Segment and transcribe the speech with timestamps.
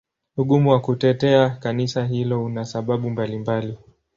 [0.37, 3.77] Ugumu wa kutetea Kanisa hilo una sababu mbalimbali.